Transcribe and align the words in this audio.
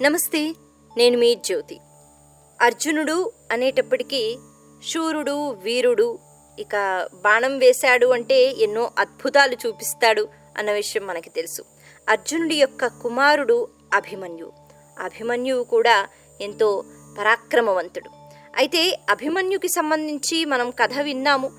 నమస్తే 0.00 0.54
నేను 0.96 1.18
మీ 1.18 1.34
జ్యోతి. 1.34 1.80
అర్జునుడు 2.60 3.32
అనేటప్పటికీ 3.52 4.38
శూరుడు 4.90 5.50
వీరుడు 5.50 6.18
ఇక 6.58 7.08
బాణం 7.14 7.58
వేశాడు 7.58 8.06
అంటే 8.06 8.54
ఎన్నో 8.58 8.90
అద్భుతాలు 8.98 9.56
చూపిస్తాడు 9.66 10.28
అన్న 10.58 10.72
విషయం 10.72 11.06
మనకి 11.06 11.30
తెలుసు. 11.30 11.64
అర్జునుడి 12.08 12.54
యొక్క 12.54 12.86
కుమారుడు 12.86 13.68
అభిమన్యు. 13.92 14.52
అభిమన్యువు 15.00 15.64
కూడా 15.64 16.06
ఎంతో 16.40 16.84
పరాక్రమవంతుడు. 17.18 18.10
అయితే 18.56 19.00
అభిమన్యుకి 19.10 19.68
సంబంధించి 19.68 20.44
మనం 20.44 20.70
కథ 20.70 20.98
విన్నాము. 21.02 21.50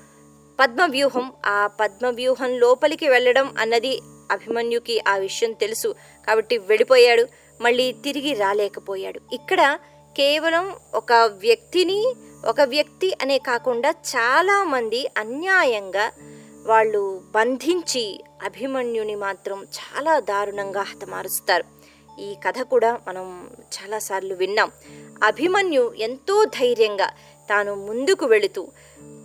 పద్మవ్యూహం 0.60 1.32
ఆ 1.46 1.66
పద్మవ్యూహం 1.66 2.58
లోపలికి 2.58 3.08
వెళ్ళడం 3.08 3.54
అన్నది 3.58 4.00
అభిమన్యుకి 4.30 5.04
ఆ 5.08 5.16
విషయం 5.16 5.52
తెలుసు 5.52 5.94
కాబట్టి 6.26 6.58
వెళ్ళిపోయాడు. 6.58 7.43
మళ్ళీ 7.60 7.92
తిరిగి 7.92 8.34
రాలేకపోయాడు. 8.34 9.20
ఇక్కడ 9.32 9.78
కేవలం 10.16 10.76
ఒక 10.94 11.12
వ్యక్తిని 11.12 12.14
ఒక 12.44 12.60
వ్యక్తి 12.60 13.12
అనే 13.22 13.38
కాకుండా 13.38 13.90
చాలామంది 13.90 15.06
అన్యాయంగా 15.18 16.12
వాళ్ళు 16.66 17.22
బంధించి 17.34 18.24
అభిమన్యుని 18.44 19.14
మాత్రం 19.14 19.64
చాలా 19.64 20.20
దారుణంగా 20.20 20.82
హతమారుస్తారు. 20.82 21.64
ఈ 22.20 22.34
కథ 22.46 22.58
కూడా 22.58 22.98
మనం 23.08 23.50
చాలాసార్లు 23.60 24.34
విన్నాం. 24.34 24.70
అభిమన్యు 25.24 25.94
ఎంతో 25.96 26.44
ధైర్యంగా 26.44 27.06
తాను 27.50 27.74
ముందుకు 27.74 28.26
వెళుతూ 28.26 28.68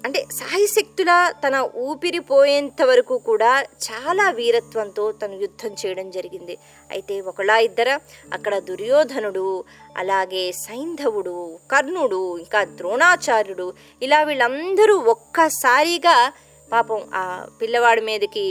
అంటే 0.05 0.19
సాయశక్తుల 0.31 1.11
తన 1.43 1.55
ఊపిరి 1.75 2.19
పోయేంత 2.19 2.81
వరకు 2.81 3.17
కూడా 3.17 3.65
చాలా 3.87 4.29
వీరత్వంతో 4.29 5.11
తను 5.11 5.33
యుద్ధం 5.33 5.71
చేయడం 5.71 6.11
జరిగింది. 6.11 6.57
అయితే 6.91 7.21
ఒకలా 7.21 7.57
ఇద్దర 7.59 7.89
అక్కడ 8.33 8.57
దుర్యోధనుడు 8.59 9.65
అలాగే 9.97 10.51
సైంధవుడు 10.51 11.59
కర్ణుడు 11.71 12.37
ఇంకా 12.37 12.63
ద్రోణాచార్యుడు 12.63 13.73
ఇలా 14.01 14.23
వీళ్ళందరూ 14.23 14.95
ఒక్కసారిగా 14.97 16.31
పాపం 16.71 17.01
ఆ 17.13 17.47
పిల్లవాడి 17.61 18.01
మీదకి 18.01 18.47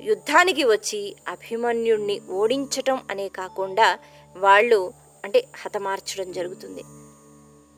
యుద్ధానికి 0.00 0.64
వచ్చి 0.64 1.16
అభిమన్యుణ్ణి 1.28 2.20
ఓడించటం 2.30 3.02
అనే 3.10 3.28
కాకుండా 3.28 3.98
వాళ్ళు 4.36 4.92
అంటే 5.24 5.48
హతమార్చడం 5.62 6.32
జరుగుతుంది. 6.32 6.82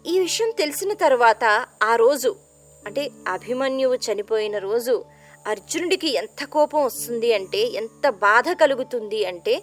ఈ 0.04 0.18
విషయం 0.18 0.50
తెలిసిన 0.50 0.92
తర్వాత 0.92 1.44
ఆ 1.82 1.96
రోజు 1.96 2.30
అంటే 2.86 3.10
అభిమన్యువు 3.28 3.94
చనిపోయిన 3.94 4.58
రోజు 4.58 5.04
అర్జునుడికి 5.46 6.08
ఎంత 6.14 6.44
కోపం 6.44 6.84
వస్తుంది 6.84 7.34
అంటే 7.34 7.58
ఎంత 7.58 8.08
బాధ 8.08 8.44
కలుగుతుంది 8.60 9.24
అంటే 9.24 9.62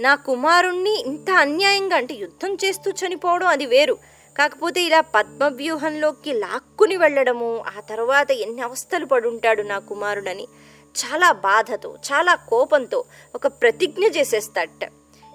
నా 0.00 0.14
కుమారుణ్ణి 0.14 1.00
ఇంత 1.06 1.30
అన్యాయంగా 1.30 1.96
అంటే 1.96 2.14
యుద్ధం 2.14 2.54
చేస్తూ 2.54 2.90
చనిపోవడం 2.90 3.46
అది 3.46 3.66
వేరు. 3.66 3.96
కాకపోతే 4.36 4.80
ఇలా 4.80 5.00
పద్మవ్యూహంలోకి 5.00 6.32
లాక్కుని 6.32 6.96
వెళ్ళడము 6.96 7.64
ఆ 7.76 7.80
తర్వాత 7.80 8.30
ఎన్ని 8.30 8.62
అవస్థలు 8.62 9.06
పడుంటాడు 9.06 9.62
నా 9.62 9.78
కుమారుడని 9.78 10.46
చాలా 10.94 11.32
బాధతో 11.32 11.98
చాలా 12.12 12.34
కోపంతో 12.34 13.04
ఒక 13.34 13.46
ప్రతిజ్ఞ 13.46 14.04
చేసేస్తాడట. 14.06 14.84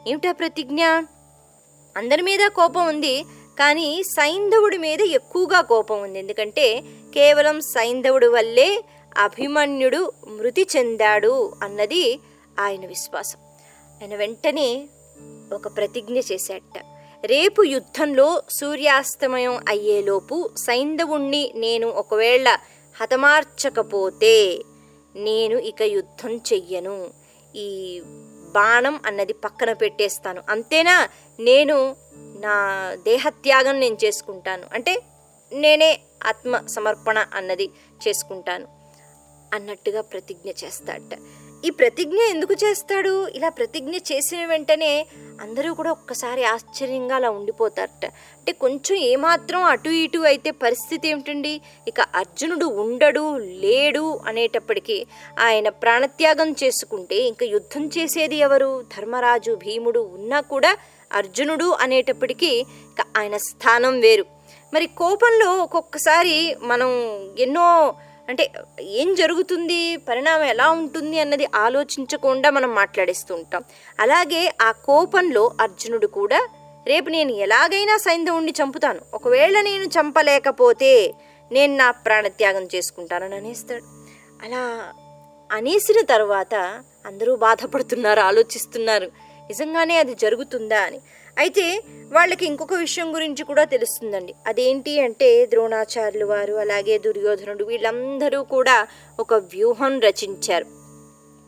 ఏమిటా 0.07 0.31
ప్రతిజ్ఞ? 0.31 0.83
అందరి 1.97 2.21
మీద 2.21 2.47
కోపం 2.47 2.87
ఉంది 2.87 3.25
కానీ 3.59 4.03
సైంధవుడి 4.03 4.77
మీద 4.77 5.01
ఎక్కువగా 5.01 5.61
కోపం 5.61 6.01
ఉంది. 6.01 6.19
ఎందుకంటే 6.19 6.81
కేవలం 7.13 7.61
సైంధవుడి 7.61 8.27
వల్లే 8.27 8.83
అభిమన్యుడు 9.17 10.11
మృతి 10.27 10.67
చెందాడు 10.77 11.53
అన్నది 11.63 12.19
ఆయన 12.59 12.85
విశ్వాసం. 12.85 13.39
ఆయన 14.01 14.15
వెంటనే 14.15 14.87
ఒక 15.53 15.77
ప్రతిజ్ఞ 15.77 16.19
చేశాట 16.31 16.85
రేపు 17.25 17.63
యుద్ధంలో 17.63 18.41
సూర్యాస్తమయం 18.49 19.59
అయ్యేలోపు 19.69 20.49
సైంధవుణ్ణి 20.57 21.51
నేను 21.55 21.87
ఒకవేళ 21.87 22.57
హతమార్చకపోతే 23.01 24.61
నేను 25.15 25.57
ఇక 25.57 25.81
యుద్ధం 25.81 26.35
చెయ్యను. 26.37 27.09
ఈ 27.55 28.01
బాణం 28.55 28.99
అన్నది 29.05 29.33
పక్కన 29.33 29.73
పెట్టేస్తాను. 29.73 30.43
అంతేనా? 30.49 31.09
నేను 31.39 31.95
నా 32.17 32.55
దేహత్యాగం 33.03 33.79
నేను 33.79 33.97
చేసుకుంటాను. 34.05 34.67
అంటే 34.73 35.01
నేనే 35.53 35.99
ఆత్మ 36.25 36.65
సమర్పణ 36.65 37.25
అన్నది 37.33 37.69
చేసుకుంటాను. 38.07 38.67
అన్నట్టుగా 39.53 40.01
ప్రతిజ్ఞ 40.01 40.49
చేస్తాడట. 40.49 41.17
ఈ 41.65 41.69
ప్రతిజ్ఞ 41.69 42.17
ఎందుకు 42.17 42.53
చేస్తాడు? 42.53 43.27
ఇలా 43.27 43.49
ప్రతిజ్ఞ 43.49 43.95
చేసిన 43.95 44.45
వెంటనే 44.45 45.07
అందరూ 45.41 45.73
కూడా 45.73 45.91
ఒక్కసారి 45.91 46.43
ఆశ్చర్యంగా 46.43 47.15
అలా 47.15 47.29
ఉండిపోతారట. 47.29 48.05
అంటే 48.05 48.51
కొంచెం 48.51 48.97
ఏమాత్రం 48.97 49.63
అటు 49.63 49.89
ఇటు 49.89 50.19
అయితే 50.19 50.51
పరిస్థితి 50.51 51.09
ఏమిటండి? 51.09 51.61
ఇక 51.87 52.01
అర్జునుడు 52.01 52.65
ఉండడు 52.65 53.37
లేడు 53.37 54.19
అనేటప్పటికీ 54.25 55.05
ఆయన 55.39 55.69
ప్రాణత్యాగం 55.69 56.55
చేసుకుంటే 56.63 57.15
ఇంకా 57.15 57.45
యుద్ధం 57.45 57.89
చేసేది 57.97 58.35
ఎవరు? 58.35 58.83
ధర్మరాజు 58.97 59.51
భీముడు 59.51 59.99
ఉన్నా 59.99 60.41
కూడా 60.41 60.77
అర్జునుడు 61.13 61.65
అనేటప్పటికీ 61.81 62.51
ఇక 62.65 63.05
ఆయన 63.17 63.37
స్థానం 63.37 63.99
వేరు. 63.99 64.25
మరి 64.73 64.87
కోపంలో 64.87 65.51
ఒక్కొక్కసారి 65.51 66.55
మనం 66.61 66.89
ఎన్నో 67.39 67.95
అంటే 68.29 68.51
ఏం 68.79 69.15
జరుగుతుంది? 69.15 69.97
పరిణామం 69.97 70.43
ఎలా 70.43 70.69
ఉంటుంది? 70.69 71.19
అన్నది 71.19 71.47
ఆలోచించకుండా 71.55 72.49
మనం 72.49 72.75
మాట్లాడేస్తూ 72.75 73.35
ఉంటాం. 73.35 73.63
అలాగే 73.99 74.53
ఆ 74.61 74.71
కోపంలో 74.71 75.51
అర్జునుడు 75.61 76.07
కూడా 76.07 76.49
రేపు 76.87 77.09
నేను 77.09 77.31
ఎలాగైనా 77.31 77.97
సైంధవుణ్ణి 77.97 78.53
చంపుతాను. 78.63 78.99
ఒకవేళ 79.13 79.61
నేను 79.61 79.83
చంపలేకపోతే 79.83 81.13
నేను 81.51 81.75
నా 81.75 81.91
ప్రాణత్యాగం 81.91 82.67
చేసుకుంటానని 82.75 83.35
అనేస్తాడు. 83.35 83.83
అలా 84.45 84.93
అనేసిన 85.51 86.05
తర్వాత 86.05 86.83
అందరూ 87.05 87.35
బాధపడుతున్నారు 87.35 88.19
ఆలోచిస్తున్నారు. 88.19 89.05
నిజంగానే 89.47 89.97
అది 89.97 90.13
జరుగుతుందా? 90.13 90.81
అని. 90.81 90.99
అయితే 91.37 91.83
వాళ్ళకి 92.11 92.45
ఇంకొక 92.45 92.73
విషయం 92.73 93.15
గురించి 93.15 93.43
కూడా 93.43 93.63
తెలుస్తుందండి. 93.63 94.35
అదేంటి 94.47 94.99
అంటే 94.99 95.45
ద్రోణాచార్యులు 95.45 96.25
వారు 96.25 96.53
అలాగే 96.53 96.97
దుర్యోధనుడు 96.97 97.63
వీళ్ళందరూ 97.63 98.43
కూడా 98.43 98.87
ఒక 99.19 99.33
వ్యూహం 99.33 99.99
రచించారు. 99.99 100.65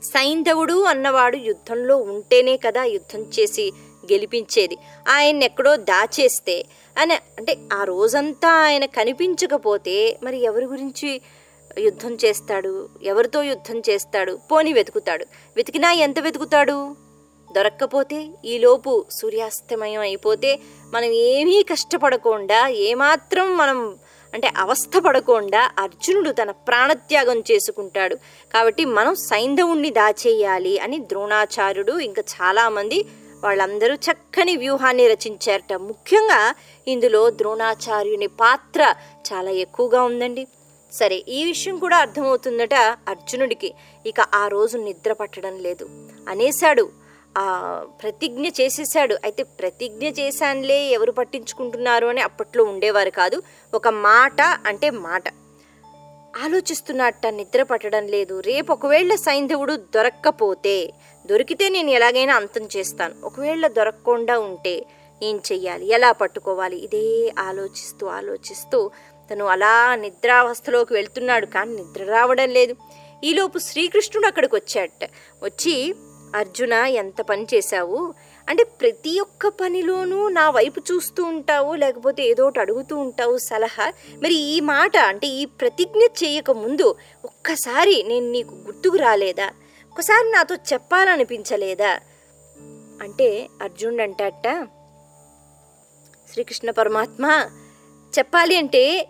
సైంధవుడు 0.04 0.84
అన్నవాడు 0.84 1.38
యుద్ధంలో 1.38 1.98
ఉంటేనే 1.98 2.58
కదా 2.58 2.84
యుద్ధం 2.84 3.22
చేసి 3.22 3.72
గెలిపించేది. 4.12 4.78
ఆయన 5.10 5.44
ఎక్కడో 5.44 5.76
దాచేస్తే 5.76 6.66
అని 6.98 7.14
అంటే 7.14 7.58
ఆ 7.74 7.84
రోజంతా 7.84 8.50
ఆయన 8.50 8.86
కనిపించకపోతే 8.86 10.20
మరి 10.24 10.42
ఎవరి 10.42 10.66
గురించి 10.66 11.22
యుద్ధం 11.80 12.18
చేస్తాడు? 12.26 12.90
ఎవరితో 13.04 13.44
యుద్ధం 13.44 13.82
చేస్తాడు? 13.90 14.40
పోని 14.52 14.74
వెతుకుతాడు. 14.74 15.26
వెతికినా 15.56 15.92
ఎంత 15.92 16.20
వెతుకుతాడు? 16.20 17.07
దొరక్కపోతే 17.58 18.28
ఈలోపు 18.46 19.06
సూర్యాస్తమయం 19.12 20.02
అయిపోతే 20.02 20.60
మనం 20.94 21.06
ఏమీ 21.06 21.64
కష్టపడకుండా 21.64 22.68
ఏమాత్రం 22.68 23.58
మనం 23.58 24.00
అంటే 24.34 24.52
అవస్థ 24.58 24.98
పడకుండా 24.98 25.72
అర్జునుడు 25.78 26.30
తన 26.30 26.52
ప్రాణత్యాగం 26.52 27.40
చేసుకుంటాడు. 27.40 28.16
కాబట్టి 28.54 28.86
మనం 28.86 29.16
సైంధవుణ్ణి 29.16 29.90
దాచేయాలి 29.90 30.80
అని 30.80 31.00
ద్రోణాచార్యుడు 31.00 32.00
ఇంకా 32.00 32.24
చాలామంది 32.42 33.06
వాళ్ళందరూ 33.44 33.96
చక్కని 33.96 34.58
వ్యూహాన్ని 34.58 35.08
రచించారట. 35.08 35.74
ముఖ్యంగా 35.74 36.56
ఇందులో 36.88 37.30
ద్రోణాచార్యుని 37.30 38.28
పాత్ర 38.28 38.96
చాలా 39.34 39.52
ఎక్కువగా 39.52 40.04
ఉందండి. 40.04 40.48
సరే 40.92 41.16
ఈ 41.16 41.46
విషయం 41.46 41.78
కూడా 41.78 41.98
అర్థమవుతుందట 41.98 42.74
అర్జునుడికి. 43.08 43.74
ఇక 44.06 44.20
ఆ 44.20 44.48
రోజు 44.48 44.78
నిద్ర 44.78 45.14
పట్టడం 45.14 45.60
లేదు. 45.60 45.90
అనేశాడు 46.28 46.90
ప్రతిజ్ఞ 48.02 48.48
చేసేసాడు 48.48 49.16
అయితే 49.24 49.44
ప్రతిజ్ఞ 49.44 50.08
చేశానులే 50.08 50.86
ఎవరు 50.86 51.12
పట్టించుకుంటున్నారు 51.12 52.08
అని 52.08 52.22
అప్పట్లో 52.22 52.64
ఉండేవారు 52.64 53.10
కాదు. 53.10 53.42
ఒక 53.74 53.88
మాట 53.88 54.42
అంటే 54.42 54.90
మాట. 54.90 55.24
ఆలోచిస్తున్నట్ట 56.44 57.28
నిద్ర 57.28 57.64
పట్టడం 57.64 58.08
లేదు. 58.08 58.40
రేపు 58.40 58.72
ఒకవేళ 58.72 59.16
సైంధవుడు 59.16 59.76
దొరక్కపోతే 59.76 60.94
దొరికితే 61.26 61.70
నేను 61.70 61.90
ఎలాగైనా 61.90 62.36
అంతం 62.36 62.70
చేస్తాను. 62.78 63.16
ఒకవేళ 63.24 63.68
దొరకకుండా 63.68 64.40
ఉంటే 64.40 64.86
ఏం 65.24 65.42
చెయ్యాలి? 65.52 65.90
ఎలా 65.90 66.12
పట్టుకోవాలి? 66.12 66.78
ఇదే 66.78 67.34
ఆలోచిస్తూ 67.40 68.08
ఆలోచిస్తూ 68.08 68.92
తను 69.34 69.46
అలా 69.46 69.96
నిద్రావస్థలోకి 69.96 70.94
వెళ్తున్నాడు. 70.94 71.46
కానీ 71.46 71.76
నిద్ర 71.76 72.04
రావడం 72.04 72.50
లేదు. 72.50 72.76
ఈలోపు 73.24 73.58
శ్రీకృష్ణుడు 73.60 74.28
అక్కడికి 74.28 74.56
వచ్చాట 74.56 75.10
వచ్చి 75.44 75.96
అర్జున 76.36 76.74
ఎంత 76.74 77.22
పని 77.22 77.48
చేశావు? 77.54 78.14
అంటే 78.50 78.64
ప్రతి 78.64 79.20
ఒక్క 79.20 79.48
పనిలోనూ 79.48 80.30
నా 80.30 80.50
వైపు 80.50 80.80
చూస్తూ 80.80 81.24
ఉంటావు 81.24 81.76
లేకపోతే 81.76 82.24
ఏదో 82.24 82.46
ఒకటి 82.46 82.60
అడుగుతూ 82.60 82.98
ఉంటావు 82.98 83.38
సలహా. 83.38 83.94
మరి 84.24 84.34
ఈ 84.34 84.60
మాట 84.60 84.98
అంటే 84.98 85.28
ఈ 85.28 85.46
ప్రతిజ్ఞ 85.46 86.00
చేయక 86.00 86.52
ముందు 86.52 86.96
ఒక్కసారి 87.26 88.04
నేను 88.08 88.32
నీకు 88.32 88.56
గుర్తుకు 88.56 88.96
రాలేదా? 88.96 89.52
ఒకసారి 89.92 90.32
నాతో 90.32 90.56
చెప్పాలనిపించలేదా? 90.56 92.00
అంటే 93.02 93.48
అర్జునుడు 93.62 94.02
అంటాట 94.02 94.68
శ్రీకృష్ణ 96.34 96.72
పరమాత్మ 96.72 97.50
చెప్పాలి 98.20 98.56
అంటే 98.56 99.08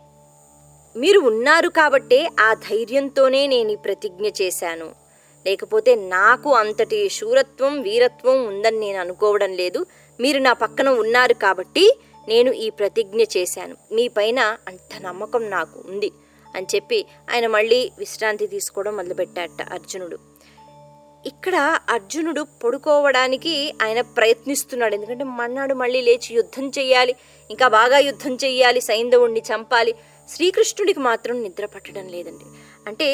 మీరు 0.95 1.19
ఉన్నారు 1.19 1.69
కాబట్టే 1.69 2.29
ఆ 2.39 2.53
ధైర్యంతోనే 2.53 3.47
నేను 3.47 3.71
ఈ 3.71 3.75
ప్రతిజ్ఞ 3.75 4.27
చేశాను. 4.41 5.06
లేకపోతే 5.47 5.91
నాకు 5.95 6.49
అంతటి 6.61 6.99
శూరత్వం 7.09 7.73
వీరత్వం 7.81 8.37
ఉందని 8.45 8.79
నేను 8.79 8.99
అనుకోవడం 8.99 9.51
లేదు. 9.53 9.85
మీరు 10.19 10.39
నా 10.39 10.53
పక్కన 10.53 10.89
ఉన్నారు 10.89 11.33
కాబట్టి 11.33 11.85
నేను 12.27 12.51
ఈ 12.51 12.69
ప్రతిజ్ఞ 12.69 13.21
చేశాను. 13.37 13.75
మీ 13.91 14.07
పైన 14.07 14.39
అంత 14.67 14.93
నమ్మకం 15.01 15.43
నాకు 15.49 15.83
ఉంది 15.89 16.11
అని 16.55 16.67
చెప్పి 16.75 17.05
ఆయన 17.33 17.47
మళ్ళీ 17.47 17.91
విశ్రాంతి 17.99 18.47
తీసుకోవడం 18.47 18.95
మొదలుపెట్టాట 18.95 19.61
అర్జునుడు. 19.73 20.17
ఇక్కడ 21.25 21.55
అర్జునుడు 21.89 22.41
పడుకోవడానికి 22.63 23.53
ఆయన 23.81 24.01
ప్రయత్నిస్తున్నాడు. 24.17 24.93
ఎందుకంటే 24.95 25.23
మన్నాడు 25.39 25.73
మళ్ళీ 25.73 26.01
లేచి 26.01 26.31
యుద్ధం 26.35 26.65
చెయ్యాలి 26.79 27.15
ఇంకా 27.51 27.67
బాగా 27.67 27.97
యుద్ధం 27.97 28.33
చెయ్యాలి 28.43 28.81
సైంధవుణ్ణి 28.81 29.41
చంపాలి. 29.51 29.95
శ్రీకృష్ణుడికి 30.35 30.99
మాత్రం 30.99 31.35
నిద్ర 31.43 31.65
పట్టడం 31.65 32.07
లేదండి. 32.07 32.47
అంటే 32.87 33.07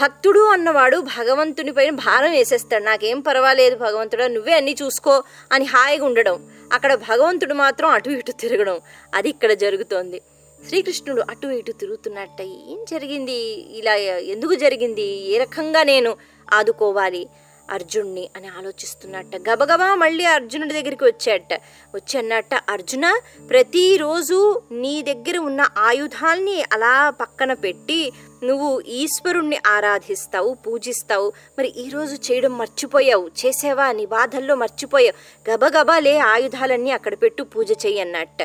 భక్తుడు 0.00 0.40
అన్నవాడు 0.40 0.98
భగవంతుని 1.18 1.72
పైన 1.72 1.90
భారం 1.90 2.30
వేసేస్తాడు. 2.30 2.84
నాకేం 2.84 3.20
పర్వాలేదు 3.20 3.76
భగవంతుడా 3.76 4.26
నువ్వే 4.26 4.52
అన్నీ 4.52 4.76
చూసుకో 4.82 5.14
అని 5.52 5.64
హాయిగా 5.64 6.04
ఉండడం. 6.04 6.36
అక్కడ 6.72 6.94
భగవంతుడు 6.94 7.54
మాత్రం 7.54 7.88
అటు 7.90 8.10
ఇటు 8.10 8.32
తిరగడం. 8.32 8.80
అది 9.14 9.28
ఇక్కడ 9.28 9.52
జరుగుతోంది. 9.64 10.20
శ్రీకృష్ణుడు 10.68 11.22
అటు 11.30 11.46
ఇటు 11.46 11.72
తిరుగుతున్నట్ట. 11.72 12.40
ఏం 12.42 12.80
జరిగింది? 12.90 13.38
ఇలా 13.78 13.94
ఎందుకు 14.34 14.54
జరిగింది? 14.54 15.08
ఏ 15.32 15.38
రకంగా 15.38 15.82
నేను 15.82 16.16
ఆదుకోవాలి? 16.52 17.22
అర్జున్ని 17.70 18.30
అని 18.36 18.48
ఆలోచిస్తున్నట్ట. 18.48 19.36
గబగబా 19.36 19.94
మళ్ళీ 19.94 20.24
అర్జునుడి 20.24 20.74
దగ్గరికి 20.74 21.04
వచ్చాట. 21.04 21.54
వచ్చి 21.94 22.18
అన్నట్ట 22.18 22.50
అర్జున 22.68 23.20
ప్రతిరోజు 23.50 24.62
నీ 24.72 25.02
దగ్గర 25.02 25.38
ఉన్న 25.38 25.68
ఆయుధాల్ని 25.78 26.64
అలా 26.72 27.10
పక్కన 27.10 27.52
పెట్టి 27.52 28.12
నువ్వు 28.44 28.80
ఈశ్వరుణ్ణి 28.80 29.58
ఆరాధిస్తావు 29.66 30.54
పూజిస్తావు. 30.54 31.32
మరి 31.58 31.68
ఈరోజు 31.68 32.32
చేయడం 32.32 32.58
మర్చిపోయావు. 32.58 33.30
చేసేవా? 33.46 33.92
నీ 33.92 34.06
బాధల్లో 34.06 34.54
మర్చిపోయావు. 34.54 35.50
గబగబా 35.50 35.98
లే 35.98 36.18
ఆయుధాలన్నీ 36.18 36.90
అక్కడ 36.90 37.14
పెట్టు 37.14 37.42
పూజ 37.42 37.70
చెయ్యి 37.86 38.00
అన్నట్ట 38.00 38.38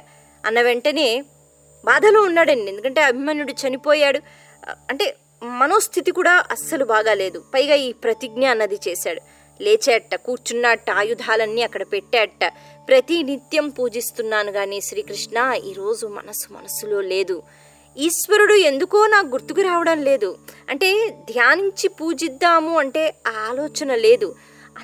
అన్న 0.46 0.62
వెంటనే 0.62 1.24
బాధలో 1.86 2.22
ఉన్నాడండి. 2.22 2.72
ఎందుకంటే 2.72 3.02
అభిమన్యుడు 3.02 3.52
చనిపోయాడు. 3.52 4.20
అంటే 4.90 5.16
మనోస్థితి 5.44 6.12
కూడా 6.12 6.44
అస్సలు 6.52 6.86
బాగాలేదు. 6.86 7.40
పైగా 7.40 7.76
ఈ 7.76 7.92
ప్రతిజ్ఞ 7.92 8.50
అన్నది 8.50 8.80
చేశాడు. 8.88 9.22
లేచేట 9.64 10.16
కూర్చున్నట్ట 10.16 10.92
ఆయుధాలన్నీ 10.92 11.62
అక్కడ 11.62 11.84
పెట్టాట 11.84 12.54
ప్రతి 12.88 13.24
నిత్యం 13.24 13.70
పూజిస్తున్నాను 13.70 14.52
కానీ 14.52 14.82
శ్రీకృష్ణ 14.82 15.54
ఈరోజు 15.66 16.08
మనసు 16.08 16.48
మనసులో 16.52 17.02
లేదు. 17.02 17.44
ఈశ్వరుడు 17.98 18.54
ఎందుకో 18.54 19.08
నాకు 19.08 19.28
గుర్తుకు 19.28 19.62
రావడం 19.62 20.04
లేదు. 20.04 20.38
అంటే 20.70 21.10
ధ్యానించి 21.10 21.88
పూజిద్దాము 21.88 22.80
అంటే 22.80 23.16
ఆ 23.28 23.30
ఆలోచన 23.30 23.96
లేదు. 23.96 24.36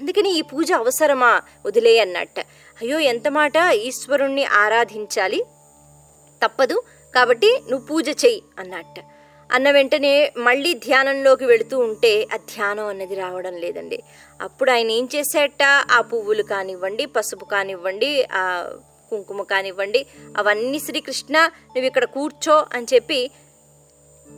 అందుకని 0.02 0.38
ఈ 0.38 0.42
పూజ 0.42 0.72
అవసరమా? 0.72 1.42
వదిలే 1.66 2.00
అన్నట్ట. 2.00 2.40
అయ్యో 2.82 3.00
ఎంత 3.00 3.28
మాట? 3.28 3.54
ఈశ్వరుణ్ణి 3.74 4.46
ఆరాధించాలి? 4.46 5.44
తప్పదు. 6.46 6.84
కాబట్టి 7.16 7.62
నువ్వు 7.70 7.88
పూజ 7.88 8.10
చెయ్యి 8.10 8.44
అన్నట్ట. 8.60 9.00
అన్న 9.52 9.72
వెంటనే 9.72 10.34
మళ్ళీ 10.38 10.74
ధ్యానంలోకి 10.74 11.46
వెళుతూ 11.46 11.78
ఉంటే 11.78 12.28
ఆ 12.34 12.36
ధ్యానం 12.36 12.86
అన్నది 12.86 13.16
రావడం 13.16 13.58
లేదండి. 13.58 14.04
అప్పుడు 14.42 14.72
ఆయన 14.72 14.92
ఏం 14.92 15.10
చేసేట 15.16 15.64
ఆ 15.92 16.02
పువ్వులు 16.02 16.44
కానివ్వండి 16.44 17.06
పసుపు 17.06 17.46
కానివ్వండి 17.46 18.24
ఆ 18.34 18.70
కుంకుమ 19.10 19.42
కానివ్వండి 19.42 20.06
అవన్నీ 20.38 20.80
శ్రీకృష్ణ 20.80 21.38
నువ్వు 21.46 21.86
ఇక్కడ 21.86 22.06
కూర్చో 22.06 22.66
అని 22.74 22.88
చెప్పి 22.94 23.32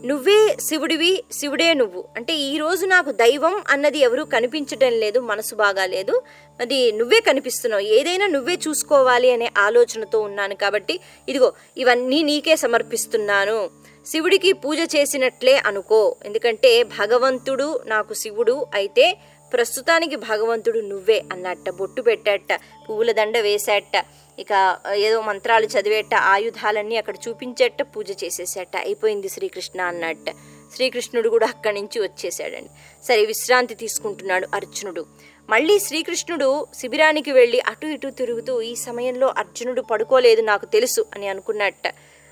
నువ్వే 0.06 0.57
శివుడివి 0.60 1.24
శివుడే 1.31 1.74
నువ్వు. 1.74 2.06
అంటే 2.15 2.33
ఈరోజు 2.36 2.86
నాకు 2.86 3.12
దైవం 3.12 3.63
అన్నది 3.69 4.00
ఎవరూ 4.00 4.25
కనిపించడం 4.25 4.92
లేదు 4.92 5.19
మనసు 5.19 5.56
బాగా 5.56 5.86
లేదు. 5.86 6.24
అది 6.62 6.92
నువ్వే 6.92 7.19
కనిపిస్తున్నావు. 7.19 7.81
ఏదైనా 7.81 8.27
నువ్వే 8.27 8.60
చూసుకోవాలి 8.68 9.31
అనే 9.31 9.51
ఆలోచనతో 9.57 10.19
ఉన్నాను 10.19 10.56
కాబట్టి 10.56 11.00
ఇదిగో 11.30 11.54
ఇవన్నీ 11.77 12.24
నీకే 12.24 12.56
సమర్పిస్తున్నాను. 12.56 13.82
శివుడికి 14.05 14.53
పూజ 14.53 14.79
చేసినట్లే 14.95 15.55
అనుకో. 15.65 16.15
ఎందుకంటే 16.25 16.83
భగవంతుడు 16.83 17.79
నాకు 17.85 18.13
శివుడు 18.13 18.65
అయితే 18.73 19.05
ప్రస్తుతానికి 19.53 20.15
భగవంతుడు 20.15 20.79
నువ్వే 20.79 21.23
అన్నట్ట 21.33 21.69
బొట్టు 21.69 22.01
పెట్టాట 22.01 22.53
పువ్వుల 22.85 23.11
దండ 23.11 23.38
వేసేట 23.38 24.05
ఇక 24.39 24.51
ఏదో 24.94 25.21
మంత్రాలు 25.21 25.65
చదివేట 25.65 26.13
ఆయుధాలన్నీ 26.15 26.95
అక్కడ 26.97 27.15
చూపించేట 27.27 27.81
పూజ 27.81 28.11
చేసేసేట. 28.23 28.77
అయిపోయింది 28.77 29.29
శ్రీకృష్ణ 29.29 29.81
అన్నట్ట. 29.81 30.29
శ్రీకృష్ణుడు 30.75 31.29
కూడా 31.29 31.47
అక్కడి 31.47 31.75
నుంచి 31.81 32.00
వచ్చేసాడండి. 32.00 32.71
సరే 33.07 33.25
విశ్రాంతి 33.25 33.75
తీసుకుంటున్నాడు 33.75 34.47
అర్జునుడు. 34.53 35.05
మళ్ళీ 35.50 35.79
శ్రీకృష్ణుడు 35.79 36.67
శిబిరానికి 36.79 37.31
వెళ్ళి 37.31 37.59
అటు 37.59 37.88
ఇటు 37.88 38.09
తిరుగుతూ 38.09 38.61
ఈ 38.61 38.75
సమయంలో 38.75 39.33
అర్జునుడు 39.38 39.81
పడుకోలేదు 39.81 40.41
నాకు 40.41 40.65
తెలుసు 40.65 41.05
అని 41.15 41.27
అనుకున్నట్ట. 41.27 41.88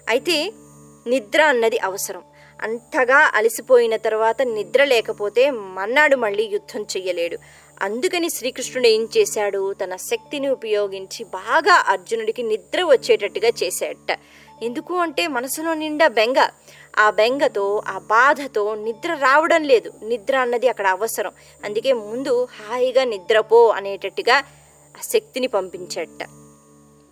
అయితే 0.09 0.37
నిద్ర 1.07 1.41
అన్నది 1.41 1.79
అవసరం. 1.79 2.21
అంతగా 2.61 3.31
అలసిపోయిన 3.33 3.95
తర్వాత 3.95 4.41
నిద్ర 4.41 4.83
లేకపోతే 4.83 5.49
మన్నాడు 5.49 6.15
మళ్ళీ 6.15 6.43
యుద్ధం 6.43 6.81
చెయ్యలేడు. 6.81 7.37
అందుకని 7.81 8.29
శ్రీకృష్ణుడు 8.29 8.87
ఏం 8.87 9.09
చేశాడు? 9.17 9.73
తన 9.73 9.95
శక్తిని 9.95 10.49
ఉపయోగించి 10.49 11.23
బాగా 11.23 11.85
అర్జునుడికి 11.87 12.43
నిద్ర 12.43 12.83
వచ్చేటట్టుగా 12.83 13.51
చేశాడట. 13.63 14.19
ఎందుకు 14.63 14.95
అంటే 14.95 15.27
మనసులో 15.27 15.73
నిండా 15.73 16.07
బెంగ. 16.07 16.49
ఆ 16.99 17.09
బెంగతో 17.09 17.83
ఆ 17.87 17.97
బాధతో 17.97 18.75
నిద్ర 18.75 19.13
రావడం 19.13 19.63
లేదు. 19.63 19.93
నిద్ర 20.03 20.37
అన్నది 20.37 20.67
అక్కడ 20.67 20.87
అవసరం. 20.87 21.31
అందుకే 21.65 21.93
ముందు 21.93 22.43
హాయిగా 22.43 23.03
నిద్రపో 23.03 23.67
అనేటట్టుగా 23.67 24.37
ఆ 24.97 25.01
శక్తిని 25.01 25.47
పంపించట 25.47 26.27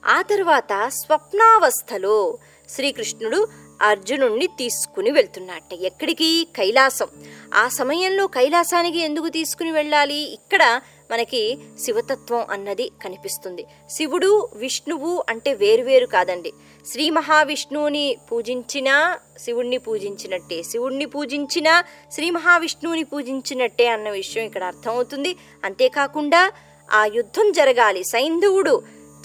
ఆ 0.06 0.22
తర్వాత 0.22 0.88
స్వప్నావస్థలో 0.88 2.38
శ్రీకృష్ణుడు 2.70 3.69
అర్జునుణ్ణి 3.82 4.48
తీసుకుని 4.48 5.12
వెళ్తున్నట్ట. 5.12 5.74
ఎక్కడికి? 5.74 6.48
కైలాసం. 6.56 7.08
ఆ 7.54 7.68
సమయంలో 7.68 8.28
కైలాసానికి 8.28 9.00
ఎందుకు 9.00 9.28
తీసుకుని 9.28 9.72
వెళ్ళాలి? 9.72 10.16
ఇక్కడ 10.16 10.82
మనకి 11.12 11.58
శివతత్వం 11.80 12.46
అన్నది 12.50 12.92
కనిపిస్తుంది. 13.04 13.66
శివుడు 13.90 14.50
విష్ణువు 14.56 15.24
అంటే 15.30 15.54
వేరువేరు 15.54 16.06
కాదండి. 16.06 16.54
శ్రీ 16.86 17.10
మహావిష్ణువుని 17.10 18.18
పూజించినా 18.32 19.20
శివుణ్ణి 19.40 19.78
పూజించినట్టే. 19.78 20.64
శివుణ్ణి 20.64 21.06
పూజించినా 21.06 21.84
శ్రీ 22.12 22.30
మహావిష్ణువుని 22.30 23.04
పూజించినట్టే 23.04 23.88
అన్న 23.88 24.10
విషయం 24.10 24.46
ఇక్కడ 24.46 24.64
అర్థమవుతుంది. 24.64 25.36
అంతేకాకుండా 25.64 26.52
ఆ 26.92 27.06
యుద్ధం 27.06 27.52
జరగాలి. 27.52 28.04
సైంధవుడు 28.04 28.82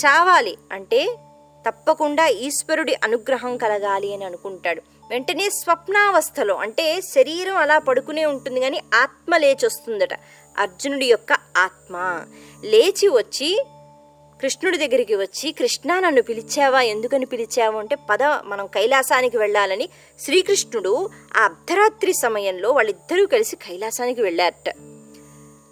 చావాలి 0.06 0.56
అంటే 0.72 1.18
తప్పకుండా 1.66 2.26
ఈశ్వరుడి 2.26 2.94
అనుగ్రహం 3.04 3.56
కలగాలి 3.56 4.14
అని 4.14 4.24
అనుకుంటాడు. 4.24 4.82
వెంటనే 5.10 5.50
స్వప్నావస్థలో 5.50 6.54
అంటే 6.54 7.00
శరీరం 7.00 7.56
అలా 7.56 7.78
పడుకునే 7.78 8.24
ఉంటుంది 8.26 8.60
కానీ 8.60 8.80
ఆత్మ 8.94 9.36
లేచి 9.36 9.66
వస్తుందట. 9.66 10.14
అర్జునుడి 10.58 11.06
యొక్క 11.06 11.32
ఆత్మ. 11.56 12.24
లేచి 12.64 13.08
వచ్చి 13.08 13.64
కృష్ణుడి 14.42 14.78
దగ్గరికి 14.78 15.14
వచ్చి 15.14 15.52
కృష్ణ 15.52 15.98
నన్ను 15.98 16.22
పిలిచావా? 16.22 16.80
ఎందుకని 16.80 17.26
పిలిచావు? 17.26 17.78
అంటే 17.78 17.96
పద 18.10 18.22
మనం 18.22 18.66
కైలాసానికి 18.66 19.36
వెళ్ళాలని 19.36 19.88
శ్రీకృష్ణుడు 20.20 21.10
ఆ 21.36 21.44
అర్ధరాత్రి 21.44 22.12
సమయంలో 22.12 22.70
వాళ్ళిద్దరూ 22.70 23.26
కలిసి 23.26 23.56
కైలాసానికి 23.56 24.22
వెళ్ళారట. 24.22 24.74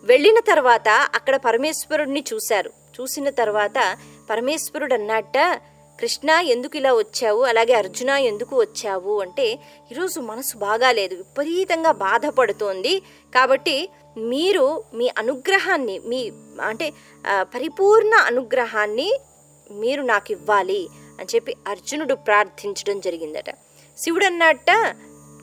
వెళ్ళిన 0.05 0.41
తర్వాత 0.49 0.89
అక్కడ 0.89 1.37
పరమేశ్వరుడిని 1.37 2.25
చూశారు. 2.35 2.71
చూసిన 3.01 3.31
తర్వాత 3.31 3.99
పరమేశ్వరుడు 4.31 4.95
అన్నట్ట 4.95 5.61
కృష్ణ 6.01 6.31
ఎందుకు 6.31 6.77
ఇలా 6.77 6.93
వచ్చావు? 6.95 7.43
అలాగే 7.43 7.75
అర్జున 7.75 8.11
ఎందుకు 8.11 8.55
వచ్చావు? 8.61 9.21
అంటే 9.21 9.47
ఈరోజు 9.93 10.21
మనసు 10.21 10.55
బాగాలేదు. 10.57 11.15
విపరీతంగా 11.15 11.93
బాధపడుతోంది. 11.93 13.03
కాబట్టి 13.35 13.77
మీరు 14.19 14.85
మీ 14.95 15.07
అనుగ్రహాన్ని 15.19 15.99
మీ 15.99 16.33
అంటే 16.63 16.93
పరిపూర్ణ 17.55 18.15
అనుగ్రహాన్ని 18.15 19.11
మీరు 19.71 20.03
నాకు 20.03 20.33
ఇవ్వాలి 20.33 20.89
అని 21.19 21.29
చెప్పి 21.35 21.53
అర్జునుడు 21.67 22.15
ప్రార్థించడం 22.15 23.01
జరిగిందట. 23.01 23.51
శివుడు 23.99 24.25
అన్నట్ట 24.25 24.71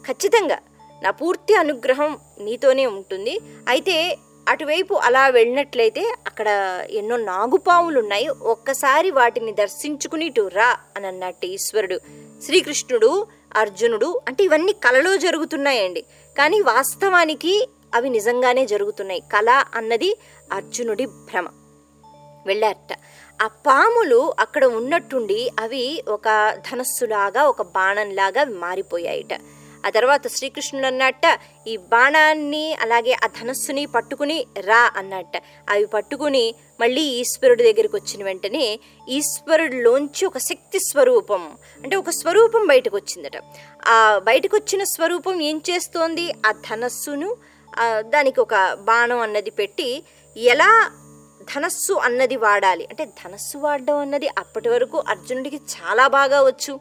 ఖచ్చితంగా 0.08 0.60
నా 1.04 1.12
పూర్తి 1.12 1.54
అనుగ్రహం 1.56 2.12
నీతోనే 2.40 2.86
ఉంటుంది. 2.86 3.34
అయితే 3.68 4.18
అటువైపు 4.50 4.94
అలా 4.94 5.28
వెళ్ళినట్లయితే 5.28 6.14
అక్కడ 6.28 6.48
ఎన్నో 6.90 7.18
నాగుపాములు 7.18 8.00
ఉన్నాయి 8.00 8.28
ఒక్కసారి 8.28 9.12
వాటిని 9.12 9.52
దర్శించుకుని 9.52 10.26
ఇటు 10.26 10.48
రా 10.48 10.78
అని 10.98 11.08
అన్నట్టు 11.08 11.46
ఈశ్వరుడు 11.46 12.00
శ్రీకృష్ణుడు 12.46 13.28
అర్జునుడు 13.56 14.22
అంటే 14.28 14.44
ఇవన్నీ 14.44 14.72
కలలో 14.74 15.18
జరుగుతున్నాయండి. 15.18 16.02
కానీ 16.38 16.62
వాస్తవానికి 16.62 17.70
అవి 17.96 18.10
నిజంగానే 18.10 18.66
జరుగుతున్నాయి. 18.66 19.20
కళ 19.20 19.64
అన్నది 19.76 20.18
అర్జునుడి 20.54 21.06
భ్రమ. 21.06 21.48
వెళ్ళారట. 22.46 22.98
ఆ 23.42 23.48
పాములు 23.48 24.34
అక్కడ 24.40 24.66
ఉన్నట్టుండి 24.66 25.52
అవి 25.60 26.04
ఒక 26.08 26.54
ధనస్సులాగా 26.72 27.44
ఒక 27.44 27.62
బాణంలాగా 27.62 28.44
మారిపోయాయిట. 28.44 29.34
ఆ 29.86 29.90
తర్వాత 29.90 30.28
శ్రీకృష్ణుడు 30.28 30.88
అన్నట్ట 30.88 31.26
ఈ 31.68 31.78
బాణాన్ని 31.78 32.66
అలాగే 32.74 33.14
ఆ 33.24 33.28
ధనస్సుని 33.28 33.86
పట్టుకుని 33.86 34.38
రా 34.60 34.82
అన్నట్ట. 34.98 35.36
అవి 35.70 35.86
పట్టుకుని 35.86 36.46
మళ్ళీ 36.82 37.02
ఈశ్వరుడి 37.22 37.64
దగ్గరికి 37.64 37.96
వచ్చిన 37.96 38.24
వెంటనే 38.24 38.66
ఈశ్వరుడిలోంచి 39.10 40.26
ఒక 40.26 40.38
శక్తి 40.38 40.80
స్వరూపం 40.80 41.44
అంటే 41.84 41.96
ఒక 41.96 42.10
స్వరూపం 42.10 42.68
బయటకు 42.68 42.96
వచ్చిందట 42.98 43.38
ఆ 43.88 43.98
బయటకు 44.24 44.56
వచ్చిన 44.58 44.84
స్వరూపం 44.84 45.42
ఏం 45.42 45.62
చేస్తోంది? 45.70 46.26
ఆ 46.48 46.52
ధనస్సును 46.52 47.30
దానికి 48.00 48.40
ఒక 48.40 48.56
బాణం 48.74 49.20
అన్నది 49.20 49.50
పెట్టి 49.50 49.90
ఎలా 50.38 50.72
ధనస్సు 51.56 51.94
అన్నది 51.94 52.36
వాడాలి? 52.36 52.86
అంటే 52.90 53.06
ధనస్సు 53.06 53.58
వాడడం 53.58 53.98
అన్నది 53.98 54.28
అప్పటి 54.38 54.70
వరకు 54.70 54.98
అర్జునుడికి 55.08 55.60
చాలా 55.76 56.08
బాగా 56.08 56.40
వచ్చు. 56.44 56.74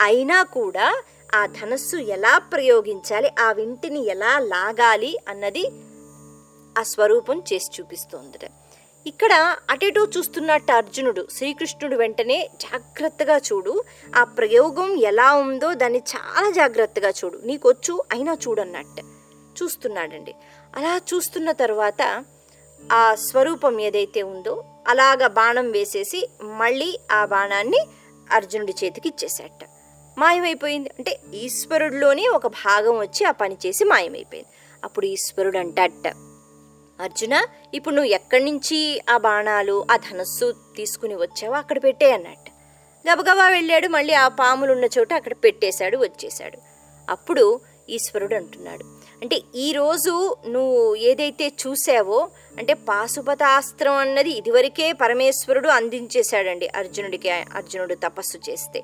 అయినా 0.00 0.42
కూడా 0.42 0.86
ఆ 1.34 1.46
ధనస్సు 1.46 1.96
ఎలా 1.96 2.38
ప్రయోగించాలి 2.38 3.30
ఆ 3.40 3.52
వింటిని 3.52 4.06
ఎలా 4.06 4.38
లాగాలి 4.38 5.18
అన్నది 5.28 5.70
ఆ 6.78 6.82
స్వరూపం 6.82 7.42
చేసి 7.52 7.70
చూపిస్తోందట. 7.80 8.44
ఇక్కడ 9.06 9.56
అటేటో 9.70 10.06
చూస్తున్నట్టు 10.18 10.72
అర్జునుడు 10.72 11.28
శ్రీకృష్ణుడు 11.36 11.96
వెంటనే 11.96 12.50
జాగ్రత్తగా 12.56 13.36
చూడు. 13.36 13.84
ఆ 14.16 14.24
ప్రయోగం 14.24 14.94
ఎలా 14.94 15.32
ఉందో 15.32 15.74
దాన్ని 15.74 16.02
చాలా 16.16 16.50
జాగ్రత్తగా 16.50 17.10
చూడు. 17.10 17.38
నీకొచ్చు 17.44 18.02
అయినా 18.12 18.36
చూడన్నట్టు 18.48 19.02
చూస్తున్నాడండి. 19.62 20.34
అలా 20.76 21.00
చూస్తున్న 21.14 21.52
తర్వాత 21.52 22.24
ఆ 22.92 23.14
స్వరూపం 23.14 23.80
ఏదైతే 23.80 24.22
ఉందో 24.22 24.64
అలాగ 24.86 25.26
బాణం 25.26 25.70
వేసేసి 25.70 26.30
మళ్ళీ 26.42 26.98
ఆ 27.10 27.24
బాణాన్ని 27.24 27.80
అర్జునుడి 28.30 28.74
చేతికి 28.84 29.08
ఇచ్చేసేట 29.08 29.69
మాయమైపోయింది. 30.22 30.90
అంటే 30.98 31.12
ఈశ్వరుడిలోనే 31.34 32.24
ఒక 32.28 32.46
భాగం 32.46 32.94
వచ్చి 32.98 33.22
ఆ 33.24 33.32
పని 33.42 33.56
చేసి 33.66 33.84
మాయమైపోయింది. 33.84 34.50
అప్పుడు 34.84 35.06
ఈశ్వరుడు 35.06 35.58
అంట 35.58 35.80
అర్జున 36.98 37.34
ఇప్పుడు 37.74 37.94
నువ్వు 37.94 38.10
ఎక్కడి 38.12 38.44
నుంచి 38.44 38.78
ఆ 39.10 39.16
బాణాలు 39.16 39.76
ఆ 39.90 39.96
ధనస్సు 39.96 40.46
తీసుకుని 40.76 41.14
వచ్చావో 41.14 41.54
అక్కడ 41.54 41.78
పెట్టే 41.84 42.08
అన్నట్టు 42.12 42.50
గబగబా 43.04 43.46
వెళ్ళాడు 43.48 43.88
మళ్ళీ 43.88 44.14
ఆ 44.14 44.28
పాములు 44.28 44.72
ఉన్న 44.72 44.86
చోట 44.98 45.10
అక్కడ 45.14 45.34
పెట్టేశాడు 45.44 45.96
వచ్చేశాడు. 45.96 46.58
అప్పుడు 47.10 47.44
ఈశ్వరుడు 47.90 48.34
అంటున్నాడు 48.34 48.84
అంటే 49.22 49.36
ఈరోజు 49.56 50.12
నువ్వు 50.48 50.94
ఏదైతే 51.10 51.46
చూసావో 51.62 52.18
అంటే 52.58 52.74
పాశుపతాస్త్రం 52.74 53.94
అన్నది 53.94 54.30
ఇదివరకే 54.30 54.92
పరమేశ్వరుడు 54.92 55.68
అందించేశాడండి 55.68 56.66
అర్జునుడికి 56.66 57.30
అర్జునుడు 57.30 57.94
తపస్సు 57.94 58.38
చేస్తే. 58.50 58.82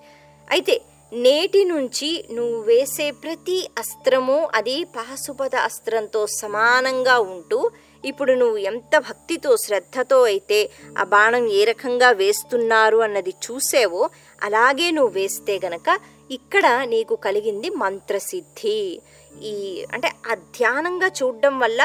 అయితే 0.50 0.74
నేటి 1.12 1.64
నుంచి 1.64 2.24
నువ్వు 2.32 2.60
వేసే 2.60 3.10
ప్రతి 3.10 3.68
అస్త్రము 3.78 4.48
అది 4.54 4.84
పహసుపద 4.84 5.54
అస్త్రంతో 5.56 6.26
సమానంగా 6.26 7.18
ఉంటూ 7.18 7.70
ఇప్పుడు 8.04 8.32
నువ్వు 8.32 8.56
ఎంత 8.56 8.98
భక్తితో 8.98 9.56
శ్రద్ధతో 9.56 10.22
అయితే 10.22 10.70
ఆ 10.98 11.04
బాణం 11.04 11.46
ఏ 11.48 11.64
రకంగా 11.64 12.10
వేస్తున్నారు 12.10 12.96
అన్నది 12.96 13.30
చూసేవో 13.30 14.10
అలాగే 14.42 14.90
నువ్వు 14.90 15.12
వేస్తే 15.12 15.60
గనక 15.64 16.00
ఇక్కడ 16.30 16.66
నీకు 16.66 17.14
కలిగింది 17.16 17.70
మంత్రసిద్ధి. 17.70 19.00
ఈ 19.42 19.84
అంటే 19.92 20.08
ఆ 20.30 20.34
ధ్యానంగా 20.34 21.06
చూడడం 21.06 21.58
వల్ల 21.58 21.82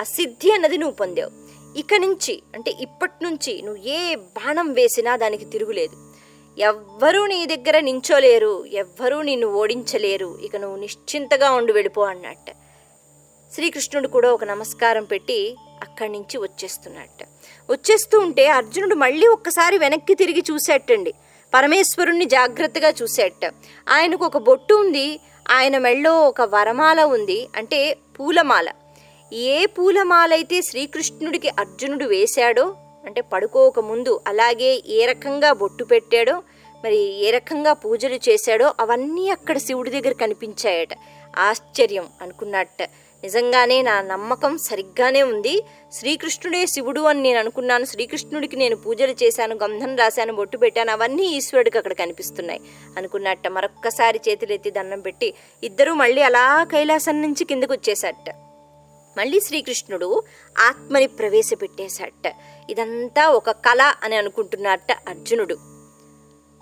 ఆ 0.00 0.02
సిద్ధి 0.02 0.50
అన్నది 0.50 0.78
నువ్వు 0.78 0.96
పొందావు. 0.96 1.32
ఇక 1.78 1.94
నుంచి 1.94 2.42
అంటే 2.54 2.70
ఇప్పటి 2.80 3.24
నుంచి 3.24 3.62
నువ్వు 3.62 3.82
ఏ 3.82 4.14
బాణం 4.14 4.72
వేసినా 4.72 5.16
దానికి 5.16 5.44
తిరుగులేదు. 5.44 6.03
ఎవ్వరూ 6.58 7.26
నీ 7.26 7.46
దగ్గర 7.46 7.80
నించోలేరు 7.80 8.64
ఎవ్వరూ 8.72 9.22
నిన్ను 9.22 9.46
ఓడించలేరు. 9.46 10.38
ఇక 10.42 10.56
నువ్వు 10.56 10.76
నిశ్చింతగా 10.76 11.50
ఉండి 11.50 11.72
వెళ్ళిపో 11.72 12.02
అన్నట్ట. 12.02 12.50
శ్రీకృష్ణుడు 13.54 14.08
కూడా 14.08 14.32
ఒక 14.32 14.44
నమస్కారం 14.44 15.04
పెట్టి 15.04 15.56
అక్కడి 15.82 16.12
నుంచి 16.12 16.38
వచ్చేస్తున్నట్ట. 16.38 17.22
వచ్చేస్తూ 17.70 18.20
ఉంటే 18.20 18.46
అర్జునుడు 18.46 18.94
మళ్ళీ 18.94 19.26
ఒక్కసారి 19.26 19.78
వెనక్కి 19.78 20.14
తిరిగి 20.14 20.44
చూసేటండి 20.50 21.12
పరమేశ్వరుణ్ణి 21.54 22.24
జాగ్రత్తగా 22.24 22.90
చూసేట 23.02 23.52
ఆయనకు 23.88 24.24
ఒక 24.24 24.38
బొట్టు 24.38 24.74
ఉంది 24.74 25.20
ఆయన 25.50 25.78
మెళ్ళో 25.78 26.20
ఒక 26.20 26.40
వరమాల 26.40 27.02
ఉంది 27.02 27.48
అంటే 27.56 27.98
పూలమాల. 28.20 28.68
ఏ 29.32 29.66
పూలమాల 29.66 30.32
అయితే 30.32 30.62
శ్రీకృష్ణుడికి 30.62 31.48
అర్జునుడు 31.48 32.04
వేశాడో 32.04 32.76
అంటే 33.06 33.20
పడుకోక 33.20 33.80
ముందు 33.80 34.20
అలాగే 34.26 34.82
ఏ 34.88 35.06
రకంగా 35.06 35.52
బొట్టు 35.52 35.84
పెట్టాడో 35.84 36.42
మరి 36.84 36.96
ఏ 36.96 37.30
రకంగా 37.30 37.72
పూజలు 37.72 38.18
చేశాడో 38.28 38.74
అవన్నీ 38.80 39.30
అక్కడ 39.30 39.58
శివుడి 39.58 39.90
దగ్గర 39.90 40.12
కనిపించాయట. 40.12 40.88
ఆశ్చర్యం 41.36 42.08
అనుకున్నట్ట. 42.22 42.82
నిజంగానే 43.24 43.82
నా 43.82 44.00
నమ్మకం 44.00 44.58
సరిగ్గానే 44.58 45.22
ఉంది. 45.22 45.62
శ్రీకృష్ణుడే 45.92 46.66
శివుడు 46.66 47.00
అని 47.00 47.22
నేను 47.22 47.38
అనుకున్నాను. 47.38 47.84
శ్రీకృష్ణుడికి 47.84 48.56
నేను 48.56 48.76
పూజలు 48.76 49.14
చేశాను 49.22 49.54
గంధం 49.62 49.96
రాశాను 49.96 50.32
బొట్టు 50.32 50.56
పెట్టాను 50.56 50.92
అవన్నీ 50.92 51.26
ఈశ్వరుడికి 51.26 51.78
అక్కడ 51.78 51.92
కనిపిస్తున్నాయి 51.92 52.60
అనుకున్నట్ట. 52.96 53.48
మరొక్కసారి 53.48 54.20
చేతులెత్తి 54.28 54.70
దండం 54.70 55.00
పెట్టి 55.00 55.34
ఇద్దరూ 55.62 55.94
మళ్ళీ 55.94 56.22
అలా 56.22 56.64
కైలాసం 56.64 57.22
నుంచి 57.22 57.44
కిందకు 57.44 57.72
వచ్చేసట 57.72 58.43
మళ్ళీ 59.18 59.40
శ్రీకృష్ణుడు 59.40 60.22
ఆత్మని 60.58 61.06
ప్రవేశపెట్టేశాట 61.06 62.34
ఇదంతా 62.70 63.28
ఒక 63.28 63.50
కళ 63.50 63.94
అని 64.02 64.16
అనుకుంటున్నట్ట 64.16 64.92
అర్జునుడు. 64.92 65.56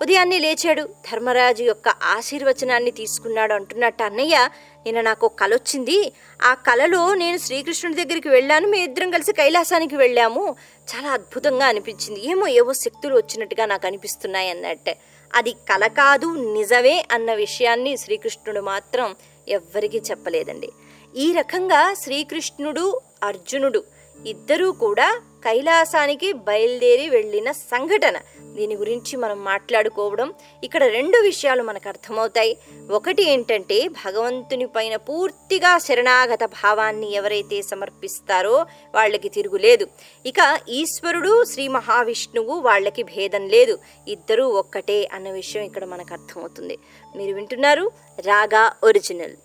ఉదయాన్నే 0.03 0.39
లేచాడు. 0.39 0.83
ధర్మరాజు 0.83 1.63
యొక్క 1.63 1.89
ఆశీర్వచనాన్ని 1.89 2.91
తీసుకున్నాడు 2.91 3.53
అంటున్నట్టు 3.53 4.03
అన్నయ్య 4.03 4.49
నిన్న 4.87 5.01
నాకు 5.01 5.27
ఒక 5.27 5.35
కల 5.35 5.55
వచ్చింది. 5.55 6.13
ఆ 6.43 6.55
కలలో 6.55 7.15
నేను 7.15 7.39
శ్రీకృష్ణుడి 7.39 8.05
దగ్గరికి 8.05 8.29
వెళ్ళాను. 8.29 8.69
మేము 8.69 8.85
ఇద్దరం 8.85 9.11
కలిసి 9.11 9.33
కైలాసానికి 9.33 9.97
వెళ్ళాము. 9.97 10.57
చాలా 10.95 11.11
అద్భుతంగా 11.11 11.67
అనిపించింది. 11.67 12.31
ఏమో 12.31 12.47
ఏవో 12.47 12.73
శక్తులు 12.73 13.17
వచ్చినట్టుగా 13.17 13.67
నాకు 13.67 13.87
అనిపిస్తున్నాయి 13.87 14.51
అన్నట్టే. 14.51 14.97
అది 15.35 15.53
కల 15.53 15.87
కాదు 15.87 16.53
నిజమే 16.53 17.07
అన్న 17.13 17.35
విషయాన్ని 17.35 17.97
శ్రీకృష్ణుడు 17.97 18.61
మాత్రం 18.61 19.17
ఎవ్వరికీ 19.49 19.99
చెప్పలేదండి. 19.99 20.69
ఈ 21.17 21.33
రకంగా 21.33 21.95
శ్రీకృష్ణుడు 21.95 23.01
అర్జునుడు 23.23 23.85
ఇద్దరూ 24.27 24.73
కూడా 24.73 25.21
కైలాసానికి 25.45 26.33
బయలుదేరి 26.33 27.09
వెళ్ళిన 27.09 27.53
సంఘటన. 27.53 28.21
దీని 28.55 28.75
గురించి 28.75 29.17
మనం 29.17 29.45
మాట్లాడుకోవడం 29.45 30.35
ఇక్కడ 30.65 30.85
రెండు 30.85 31.19
విషయాలు 31.19 31.63
మనకు 31.63 31.89
అర్థమవుతాయి. 31.89 32.59
ఒకటి 32.91 33.23
ఏంటంటే 33.23 33.89
భగవంతుని 33.89 34.67
పైన 34.67 34.97
పూర్తిగా 34.97 35.79
శరణాగత 35.79 36.45
భావాన్ని 36.45 37.13
ఎవరైతే 37.13 37.63
సమర్పిస్తారో 37.63 38.67
వాళ్ళకి 38.95 39.29
తిరుగులేదు. 39.29 39.87
ఇక 40.27 40.61
ఈశ్వరుడు 40.69 41.45
శ్రీ 41.45 41.69
మహావిష్ణువు 41.69 42.61
వాళ్ళకి 42.61 43.03
భేదం 43.03 43.49
లేదు. 43.49 43.79
ఇద్దరూ 44.09 44.49
ఒక్కటే 44.49 45.09
అన్న 45.13 45.31
విషయం 45.31 45.63
ఇక్కడ 45.63 45.85
మనకు 45.85 46.13
అర్థమవుతుంది. 46.13 46.79
మీరు 47.17 47.35
వింటున్నారు 47.35 47.91
రాగా 48.21 48.73
ఒరిజినల్. 48.85 49.37